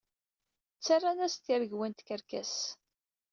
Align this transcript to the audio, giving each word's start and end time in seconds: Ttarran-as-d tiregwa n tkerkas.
Ttarran-as-d 0.77 1.41
tiregwa 1.45 1.87
n 1.87 1.93
tkerkas. 1.93 2.55